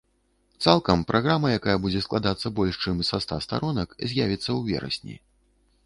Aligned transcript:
Цалкам 0.67 1.03
праграма, 1.11 1.51
якая 1.59 1.77
будзе 1.85 2.01
складацца 2.07 2.47
больш 2.61 2.81
чым 2.87 3.05
са 3.11 3.17
ста 3.27 3.41
старонак, 3.47 3.89
з'явіцца 4.09 4.45
ў 4.45 4.61
верасні. 4.73 5.15